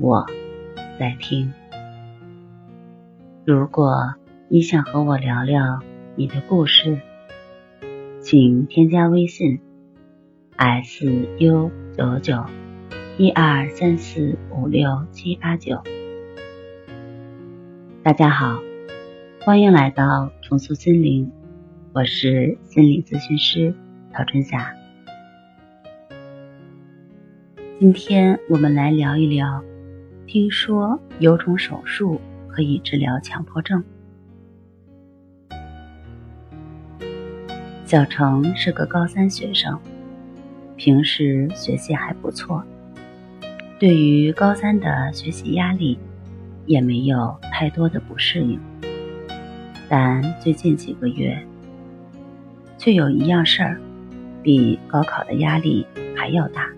[0.00, 0.24] 我
[0.98, 1.52] 在听。
[3.44, 4.14] 如果
[4.48, 5.80] 你想和我聊聊
[6.16, 6.98] 你的故事，
[8.22, 9.60] 请添加微信
[10.56, 11.04] s
[11.38, 12.46] u 九九
[13.18, 15.82] 一二三四五六七八九。
[18.02, 18.58] 大家好，
[19.44, 21.30] 欢迎来到重塑心灵，
[21.92, 23.74] 我是心理咨询师
[24.14, 24.74] 陶春霞。
[27.78, 29.62] 今天我们来聊一聊。
[30.30, 33.82] 听说有种手术可以治疗强迫症。
[37.84, 39.76] 小程是个高三学生，
[40.76, 42.62] 平时学习还不错，
[43.80, 45.98] 对于高三的学习压力
[46.64, 48.60] 也没有太多的不适应。
[49.88, 51.44] 但最近几个月，
[52.78, 53.80] 却有一样事儿
[54.44, 56.70] 比高考的压力还要大，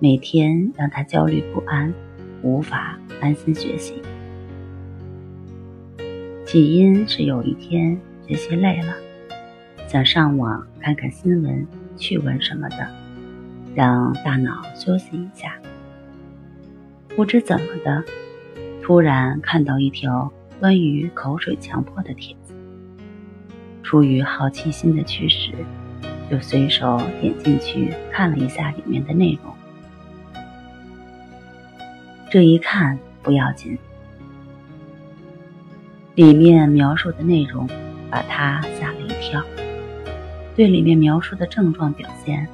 [0.00, 1.94] 每天让他焦虑不安。
[2.42, 4.02] 无法安心学习。
[6.46, 8.94] 起因是有一天学习累了，
[9.86, 11.66] 想上网看看新闻、
[11.96, 12.88] 趣闻什么的，
[13.74, 15.54] 让大脑休息一下。
[17.14, 18.02] 不知怎么的，
[18.82, 22.54] 突然看到一条关于口水强迫的帖子，
[23.82, 25.52] 出于好奇心的驱使，
[26.30, 29.54] 就随手点进去看了一下里面的内容。
[32.30, 33.76] 这一看不要紧，
[36.14, 37.68] 里面描述的内容
[38.08, 39.42] 把他吓了一跳，
[40.54, 42.46] 对里面描述的症状表现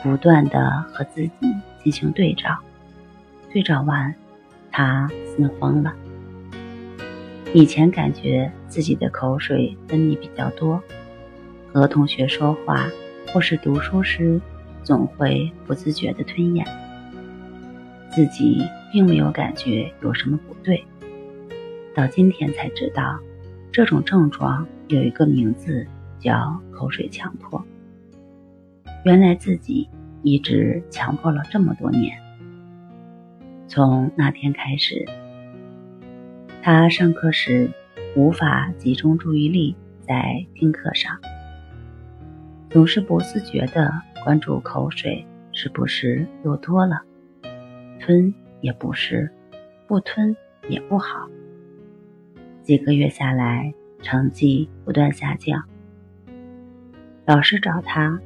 [0.00, 1.32] 不断的和自己
[1.82, 2.56] 进行对照，
[3.52, 4.14] 对照完，
[4.70, 5.92] 他心慌了。
[7.52, 10.80] 以前感觉自己的口水分泌比较多，
[11.72, 12.86] 和同学说话
[13.32, 14.40] 或是读书时，
[14.84, 16.64] 总会不自觉的吞咽。
[18.12, 18.62] 自己
[18.92, 20.84] 并没有感觉有什么不对，
[21.94, 23.18] 到今天才知道，
[23.72, 25.86] 这种症状有一个名字
[26.18, 27.64] 叫口水强迫。
[29.04, 29.88] 原来自己
[30.22, 32.18] 一直强迫了这么多年。
[33.68, 35.04] 从那天开始，
[36.62, 37.70] 他上课时
[38.14, 41.18] 无法集中注意力在听课上，
[42.70, 43.92] 总是不自觉地
[44.24, 47.02] 关注口水是不是又多了。
[48.00, 49.30] 吞也不是，
[49.86, 50.36] 不吞
[50.68, 51.28] 也不好。
[52.62, 53.72] 几个月下来，
[54.02, 55.62] 成绩不断下降。
[57.24, 58.20] 老师找他，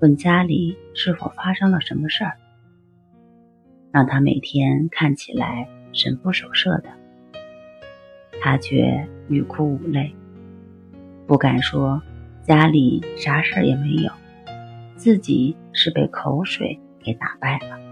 [0.00, 2.36] 问家里是否发生了什么事儿，
[3.90, 6.90] 让他每天看起来神不守舍的。
[8.40, 10.14] 他却欲哭无泪，
[11.26, 12.02] 不敢说
[12.42, 14.10] 家里啥事儿也没有，
[14.96, 17.91] 自己是被口水给打败了。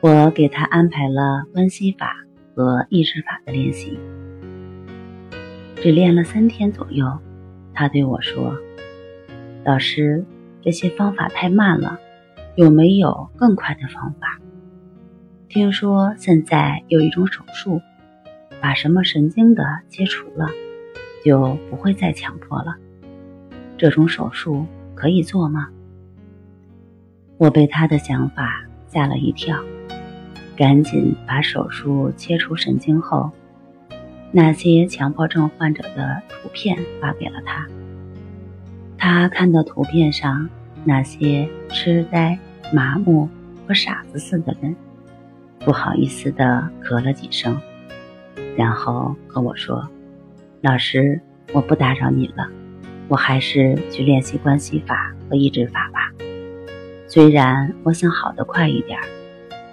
[0.00, 2.14] 我给他安排了关系法
[2.54, 3.98] 和意识法的练习，
[5.74, 7.18] 只练了三天左右，
[7.74, 8.56] 他对我说
[9.66, 10.24] ：“老师，
[10.62, 11.98] 这些方法太慢了，
[12.54, 14.38] 有没有更快的方法？
[15.48, 17.80] 听说现在有一种手术，
[18.60, 20.46] 把什么神经的切除了，
[21.24, 22.76] 就不会再强迫了。
[23.76, 25.70] 这种手术可以做吗？”
[27.36, 29.58] 我被他的想法吓了一跳。
[30.56, 33.30] 赶紧把手术切除神经后，
[34.32, 37.66] 那些强迫症患者的图片发给了他。
[38.96, 40.48] 他看到图片上
[40.84, 42.36] 那些痴呆、
[42.74, 43.28] 麻木
[43.66, 44.74] 和傻子似的人，
[45.60, 47.56] 不好意思地咳了几声，
[48.56, 49.88] 然后和我说
[50.60, 51.20] ：“老师，
[51.52, 52.48] 我不打扰你了，
[53.06, 55.97] 我还是去练习关系法和意志法吧。
[57.08, 59.00] 虽然我想好的快一点，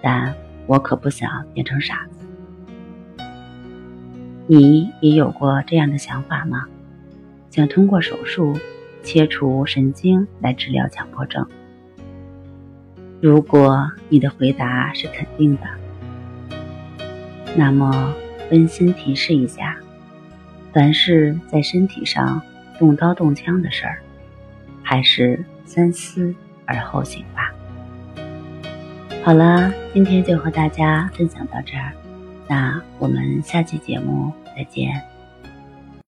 [0.02, 0.34] 但……”
[0.68, 3.24] 我可不想变成傻子。
[4.48, 6.66] 你也有过这样的想法吗？
[7.52, 8.58] 想通过手术
[9.04, 11.48] 切除神经来治疗强迫症？
[13.22, 15.62] 如果你的回答是肯定的，
[17.56, 18.16] 那么
[18.50, 19.78] 温馨提示一下：
[20.74, 22.42] 凡是在身体上
[22.80, 24.00] 动刀动枪的事儿，
[24.82, 26.34] 还是三思
[26.66, 27.52] 而后行吧。
[29.24, 31.92] 好了，今天就和大家分享到这儿，
[32.48, 35.02] 那我们下期节目再见。